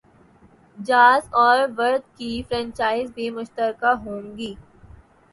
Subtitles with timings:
[0.77, 4.53] jazz اور وارد کی franchise بھی مشترکہ ہوں گی